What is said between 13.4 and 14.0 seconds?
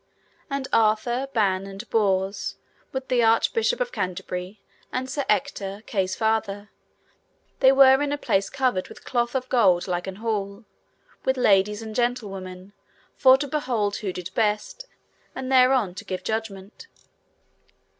behold